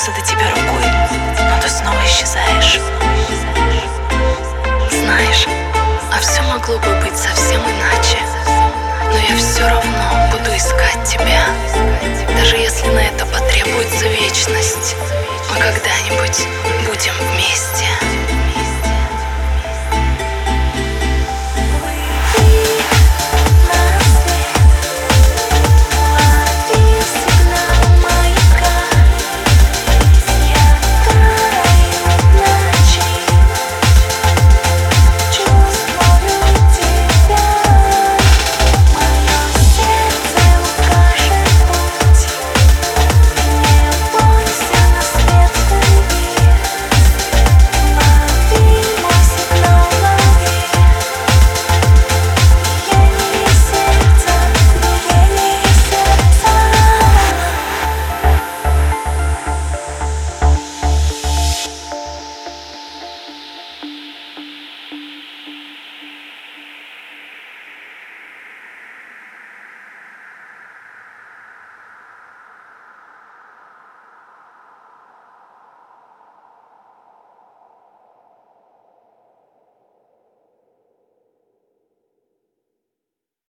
дотянуться 0.00 0.12
до 0.12 0.20
тебя 0.20 0.50
рукой, 0.50 0.84
но 1.38 1.60
ты 1.62 1.68
снова 1.68 1.98
исчезаешь. 2.06 2.80
Знаешь, 4.90 5.46
а 6.12 6.20
все 6.20 6.42
могло 6.42 6.78
бы 6.78 6.94
быть 7.04 7.16
совсем 7.16 7.60
иначе. 7.60 8.18
Но 9.06 9.18
я 9.18 9.36
все 9.36 9.66
равно 9.68 10.30
буду 10.32 10.56
искать 10.56 11.04
тебя, 11.04 11.44
даже 12.36 12.56
если 12.56 12.86
на 12.88 13.00
это 13.00 13.26
потребуется 13.26 14.06
вечность. 14.08 14.96
Мы 15.50 15.60
когда-нибудь 15.60 16.46
будем 16.86 17.14
вместе. 17.32 18.09